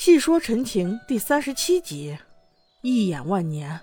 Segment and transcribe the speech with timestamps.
[0.00, 2.16] 细说陈情第三十七集，
[2.82, 3.80] 一眼万年。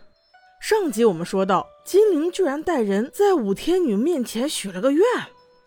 [0.61, 5.03] 上集我们说到，金陵居然带人在武天女面前许了个愿，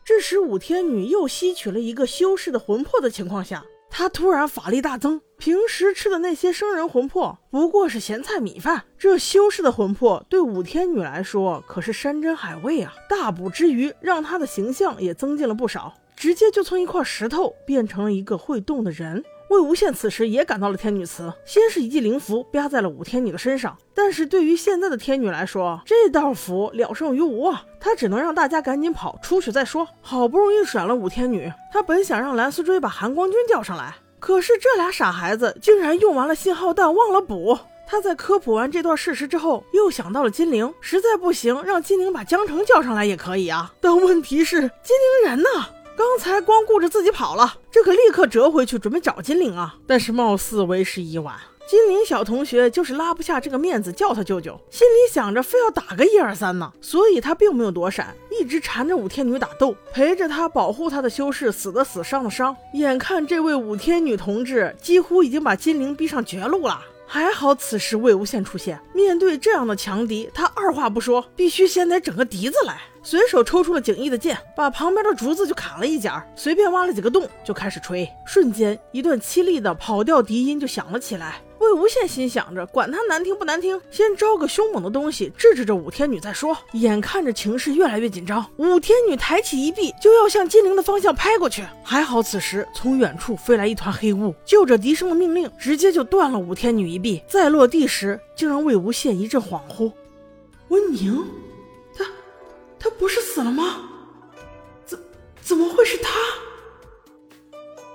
[0.06, 5.20] 这时武天女又吸取了一个修士的魂魄的情况下，她突然法力大增。
[5.36, 12.94] 平时吃的那些生人魂魄不过是咸菜米饭，这修士的魂魄对武天女来说可是山珍海味啊！
[13.06, 19.22] 大补之余，让她的形象也增进了不少，直接就从一块石头变成了一个会动的人。
[19.48, 29.88] 魏无羡此时也赶到了天女祠，先是一记灵符啪在了武天女的身上，但是对于现在的天女来说，这道符了胜于无啊，他只能让大家赶紧跑出去再说。
[30.02, 37.58] 好不容易甩了武天女，他本想让蓝思追把韩光君叫上来，可是这俩傻孩子竟然用完了信号弹忘了补。
[37.90, 43.72] 他在科普完这段事实之后，又想到了金陵，实在不行让金陵把江城叫上来也可以啊。
[43.80, 45.48] 但问题是金陵人呢？
[45.98, 49.74] 刚才光顾着自己跑了，这可立刻折回去准备找金陵啊！
[49.84, 51.34] 但是貌似为时已晚，
[51.68, 62.56] 金陵小同学就是拉不下这个面子叫他舅舅，心里想着非要打个一二三呢，所以他并没有躲闪，一直缠着武天女打斗，陪着他保护他的修士死的死伤的伤。
[62.74, 66.80] 眼看这位武天女同志几乎已经把金陵逼上绝路了。
[67.10, 68.78] 还好，此时魏无羡出现。
[68.92, 72.78] 面对这样的强敌，他二话不说，必须先得整个笛子来。
[73.02, 78.06] 随手抽出了景逸的剑，把旁边的竹子就砍了一截，随便挖了几个洞，就开始吹。
[78.26, 81.40] 瞬间，一段凄厉的跑调笛音就响了起来。
[81.68, 86.56] 魏无羡心想着，管他难听不难听，先招个凶猛的东西治治这五天女再说。
[86.72, 91.62] 眼看着情势越来越紧张，五天女抬起一臂就要向金陵的方向拍过去。
[91.84, 97.22] 还好此时从远处飞来一团黑雾，就着笛声的命令，直接就断了五天女一臂。
[97.28, 99.92] 再落地时，竟让魏无羡一阵恍惚。
[100.68, 101.22] 温宁，
[101.94, 102.06] 他，
[102.78, 103.90] 他不是死了吗？
[104.86, 104.98] 怎
[105.42, 106.10] 怎么会是他？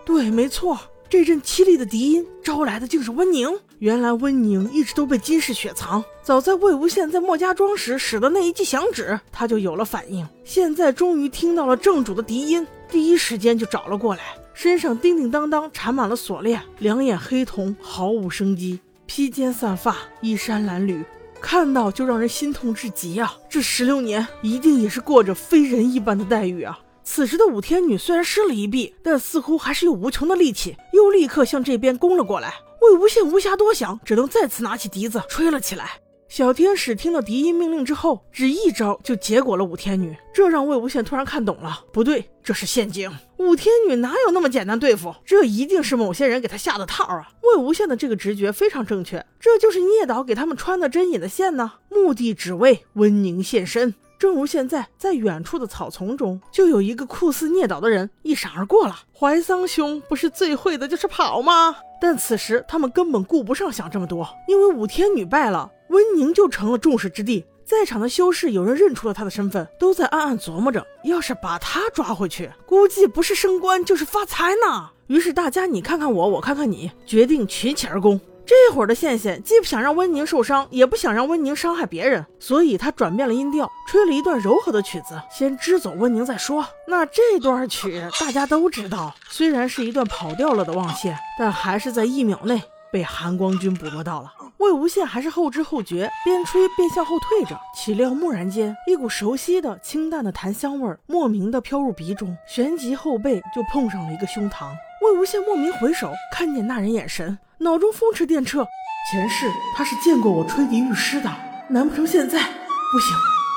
[0.06, 0.78] 对，没错。
[1.14, 3.48] 这阵凄厉的笛音招来的竟是温宁。
[3.78, 10.28] 原来温宁一直都被金氏雪藏，早在魏无羡在墨家庄时使的那一记响指，他就有了反应。
[10.44, 14.22] 现在终于听到了正主的笛音，第一时间就找了过来。
[14.56, 21.04] 身上叮叮当当缠满了锁链，两眼黑瞳，毫无生机，披肩散发，衣衫褴褛，
[21.40, 23.38] 看到就让人心痛至极啊！
[23.48, 26.80] 这十六年一定也是过着非人一般的待遇啊！
[27.04, 32.54] 此时的武天女虽然失了一臂，但似乎还是有无穷的力气，又立刻向这边攻了过来。
[32.80, 36.00] 魏无羡无暇多想，只能再次拿起笛子吹了起来。
[36.30, 43.12] 小天使听到笛音命令之后，只一招就结果了武天女，这让魏无羡突然看懂了，不对，这是陷阱。
[43.38, 45.14] 武天女哪有那么简单对付？
[45.26, 47.28] 这一定是某些人给他下的套啊！
[47.42, 53.94] 魏无羡的这个直觉非常正确，这就是聂导给他们穿的针引的线呢，目的只为温宁现身。
[54.24, 58.96] 正如现在，在远处的草丛中，就有一个酷似聂导的人一闪而过了。
[59.12, 61.76] 怀桑兄不是最会的就是跑吗？
[62.00, 67.46] 但此时他们根本顾不上想这么多，因为武天女败了，温宁就成了众矢之的。
[67.66, 74.90] 在场的修士有人认出了他的身份，都在暗暗琢磨着，要是把他抓回去，估计不是升官就是发财呢。
[75.08, 78.18] 于是大家你看看我，我看看你，决定群起而攻。
[78.46, 86.66] 这会儿的羡羡既不想让温宁受伤，也不想让温宁伤害别人，所以他转变了音调，吹了一段柔和的曲子，先支走温宁再说。
[86.88, 92.62] 那这段曲大家都知道，虽然是一段跑调了的望线，但还是在一秒内
[92.92, 94.32] 被韩光君捕捉到了。
[94.58, 104.68] 魏无羡还是后知后觉，边吹边向后退着，岂料蓦然间，一股熟悉的清淡的檀香味儿莫名的飘入鼻中，旋即后背就碰上了一个胸膛。
[105.04, 107.38] 魏无羡莫名回首，看见那人眼神。
[107.58, 108.66] 脑中风驰电掣，
[109.12, 111.30] 前世他是见过我吹笛御师的，
[111.68, 113.14] 难不成现在不行？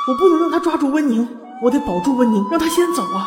[0.09, 1.29] 我不能让他抓住温宁，
[1.63, 3.25] 我得保住温宁，让他先走啊！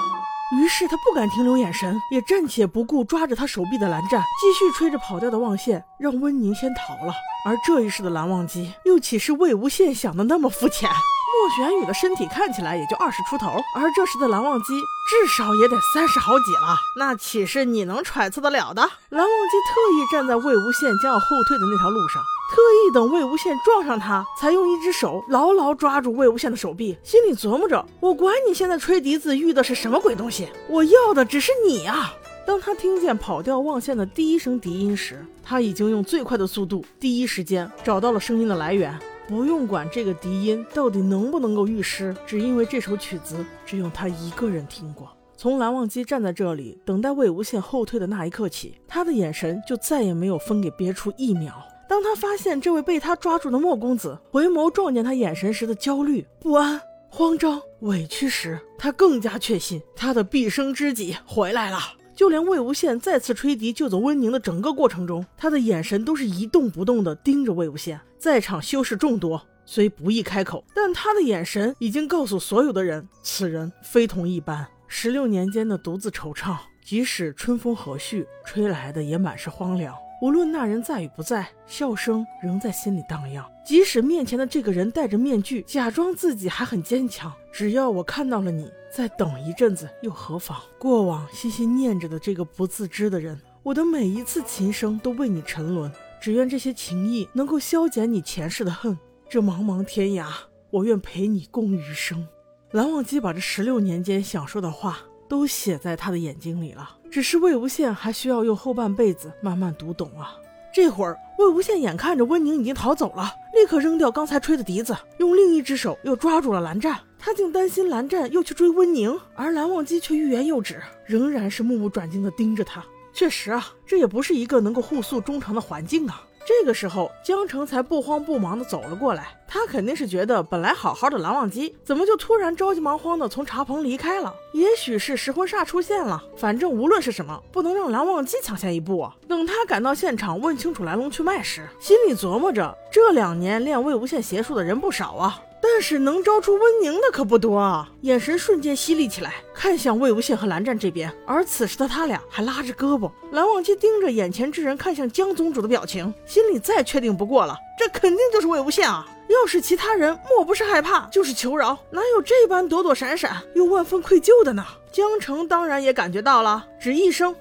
[0.59, 7.13] 于是他不敢停留眼神，也暂且不顾抓着他手臂的蓝湛，继续吹着跑调的望线，让温宁先逃了。
[7.45, 10.89] 而这一世的蓝忘机，又岂是魏无羡想的那么肤浅？
[11.39, 14.73] 莫玄羽的身体看起来也就二十出头，而这时的蓝忘机
[15.09, 18.81] 至少也得三十好几了，那岂是你能揣测得了的？
[19.07, 22.21] 蓝忘机特意站在魏无羡将要后退的那条路上，
[22.51, 32.13] 特意等魏无羡撞上他，才用一只手牢牢抓住魏无羡的手臂，心里琢磨着：我管你现在吹笛子遇的是什么鬼东西，我要的只是你啊！
[32.45, 38.99] 当他听见跑调望线的第一声笛音时，他已经用最快的速度，第一时间找到了声音的来源。
[39.29, 45.15] 不用管这个笛音到底能不能够御师，只因为这首曲子只有他一个人听过。
[45.37, 51.53] 从蓝忘机站在这里等待魏无羡后退的那一刻起，他的眼神就再也没有分给别处一秒。
[51.87, 61.77] 当他发现这位被他抓住的莫公子回眸撞见他眼神时的焦虑、不安、慌张、委屈时，他更加确信他的毕生知己回来了。
[62.19, 67.97] 就连魏无羡再次吹笛救走温宁的整个过程中，他的眼神都是一动不动的盯着魏无羡。
[68.17, 74.67] 在场修士众多，虽不易开口，但他的眼神已经告诉所有的人，此人非同一般。
[74.89, 79.95] 十六年间的独自惆怅，即使春风和煦，吹来的也满是荒凉。
[80.21, 83.49] 无论那人在与不在，笑声仍在心里荡漾。
[83.63, 90.57] 即使面前的这个人戴着面具，假装自己还很坚强，只要我看到了你，再等一阵子又何妨？
[90.77, 95.91] 过往心心念着的这个不自知的人，我的每一次琴声都为你沉沦。
[96.21, 98.97] 只愿这些情谊能够消减你前世的恨。
[99.29, 100.27] 这茫茫天涯，
[100.69, 102.27] 我愿陪你共余生。
[102.71, 104.99] 蓝忘机把这十六年间想说的话
[105.29, 106.89] 都写在他的眼睛里了。
[107.09, 110.35] 只是魏无羡还需要用后半辈子慢慢读懂啊！
[110.73, 116.99] 这会儿，魏无羡眼看着温宁已经逃走了，立刻扔掉刚才吹的笛子，用另一只手又抓住了蓝湛。
[117.17, 122.83] 他竟担心蓝湛又去追温宁，而蓝忘机却欲言又止，仍然是目不转睛地盯着他。
[123.11, 126.23] 确实啊，这也不是一个能够互诉衷肠的环境啊。
[126.49, 129.27] 这个时候，江城才不慌不忙地走了过来。
[129.47, 134.33] 他肯定是觉得本来好好的蓝忘机，怎么就突然着急忙慌地从茶棚离开了？
[134.53, 136.23] 也许是石魂煞出现了。
[136.35, 139.15] 反正无论是什么，不能让蓝忘机抢先一步啊！
[139.27, 145.39] 等他赶到现场，问清楚来龙去脉时，心里琢磨着：这两年练魏无羡邪术的人不少啊。
[145.79, 147.89] 但是能招出温宁的可不多啊！
[148.01, 151.09] 眼神瞬间犀利起来，看向魏无羡和蓝湛这边。
[151.25, 153.09] 而此时的他俩还拉着胳膊。
[153.31, 159.07] 蓝忘机盯着眼前之人，看向江宗主的表情，心里再确定不过了，这肯定就是魏无羡啊！
[159.31, 164.65] 要是其他人，莫不是害怕，就是求饶，哪有这般躲躲闪闪又万分愧疚的呢？
[164.91, 167.33] 江澄当然也感觉到了，只一声：“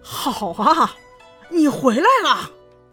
[0.00, 0.94] 好啊，
[1.50, 2.48] 你回来了。”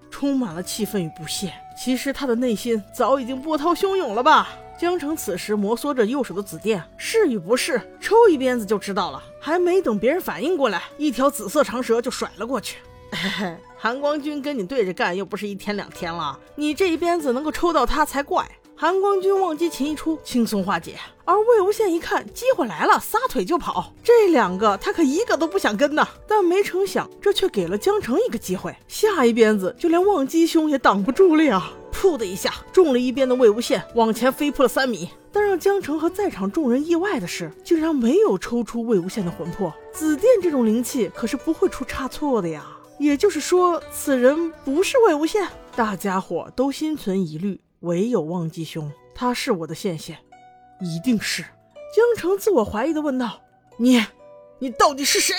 [0.09, 1.53] 充满了气愤与不屑。
[1.77, 4.49] 其实他的内心早已经波涛汹涌了吧？
[4.79, 9.21] 江澄此时摩挲着右手的紫电，是与不是，抽一鞭子就知道了。
[9.37, 12.77] 还没等别人反应过来，一条紫色长蛇就甩了过去。
[13.11, 18.49] 嘿嘿，韩光君跟你对着干，又不是一天两天了，你这一鞭子能够抽到他才怪。
[18.73, 20.95] 韩光君忘机琴一出，轻松化解。
[21.25, 23.93] 而魏无羡一看机会来了，撒腿就跑。
[24.01, 26.07] 这两个他可一个都不想跟呐。
[26.25, 28.73] 但没成想，这却给了江澄一个机会。
[28.87, 31.69] 下一鞭子就连忘机兄也挡不住了呀！
[31.99, 35.09] 噗的一下，中了一鞭的魏无羡往前飞扑了三米。
[35.33, 39.73] 但让江澄和在场众人意外的是，竟然没有抽出魏无羡的魂魄。
[39.91, 42.65] 紫电这种灵气可是不会出差错的呀。
[42.99, 45.45] 也就是说，此人不是魏无羡。
[45.75, 47.59] 大家伙都心存疑虑。
[47.81, 50.17] 唯有忘机兄，他是我的线线，
[50.81, 51.43] 一定是。
[51.43, 53.39] 江澄自我怀疑的问道
[53.77, 54.03] ：“你，
[54.59, 55.35] 你到底是谁？”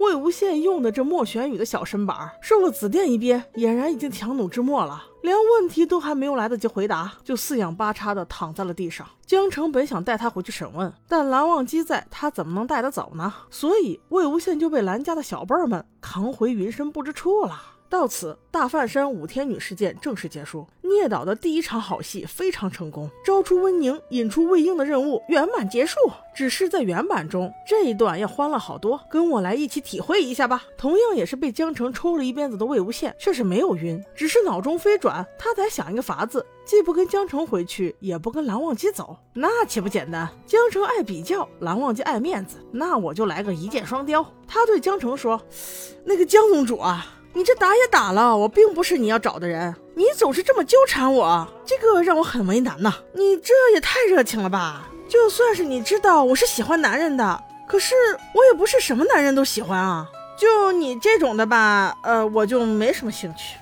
[0.00, 9.06] 魏无羡用的这莫玄羽的小身板，受了紫电一鞭，俨然已经强弩之末了，连问题都还没有来得及回答，就四仰八叉的躺在了地上。
[9.26, 13.30] 江澄本想带他回去审问，但蓝忘机在，他怎么能带得走呢？
[13.50, 17.60] 所以魏无羡就被蓝家的小辈儿们扛回云深不知处了。
[17.90, 20.64] 到此，大范山五天女事件正式结束。
[20.82, 25.98] 聂导的第一场好戏非常成功，招出温宁，引出魏婴的任务圆满结束。
[26.32, 30.62] 只是在原版中，这一段要欢乐好多，跟我来一起体会一下吧。
[30.78, 40.28] 同样也是被江澄抽了一鞭子的魏无羡，却是没有晕，只是脑中飞转，他在想一个法子，既不跟江澄回去，也不跟蓝忘机走，那岂不简单？
[40.46, 44.24] 江澄爱比较，蓝忘机爱面子，那我就来个一箭双雕。
[44.46, 45.40] 他对江澄说
[46.06, 52.92] ：“那个江宗主啊。”你这打也打了，我并不是你要找的人，你总是这么纠缠我，这个让我很为难呐。
[53.14, 54.88] 你这也太热情了吧！
[55.08, 57.94] 就算是你知道我是喜欢男人的，可是
[58.34, 60.06] 我也不是什么男人都喜欢啊。
[60.36, 63.56] 就你这种的吧，呃，我就没什么兴趣。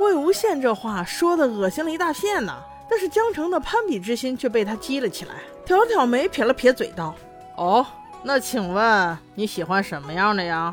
[0.00, 2.56] 魏无羡这话说的恶心了一大片呢，
[2.88, 5.34] 但是江澄的攀比之心却被他激了起来，
[5.64, 7.14] 挑挑眉，撇了撇嘴道
[7.56, 7.84] ：“哦，
[8.22, 10.72] 那请问你喜欢什么样的呀？”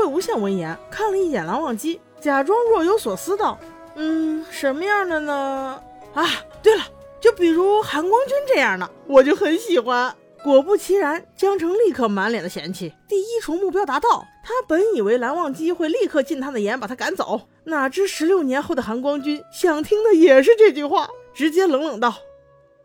[0.00, 3.58] 魏无羡闻言，看了一眼蓝忘机，假装若有所思道
[3.96, 5.82] ：“嗯，什么样的呢？
[6.14, 6.24] 啊，
[6.62, 6.82] 对了，
[7.20, 12.94] 就比如韩光君这样的，我就很喜欢。”果不其然，江澄立刻满脸的嫌弃。
[13.06, 22.14] 第一重目标达到，他本以为蓝忘机会立刻进他的眼，把他赶走，哪知十六年后的韩光君想听的也是这句话，直接冷冷道：“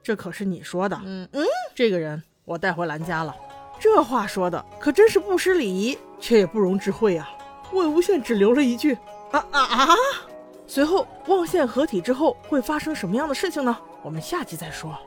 [0.04, 3.34] 这可是你说的。”嗯嗯，这个人我带回蓝家了。
[3.80, 7.30] 这话说的可真是不失礼仪，却也不容置喙啊！
[7.72, 8.98] 魏无羡只留了一句
[9.32, 9.96] ：“啊啊啊！”
[10.68, 13.78] 随后，望线合体之后会发生什么样的事情呢？
[14.02, 14.98] 我们下集再说。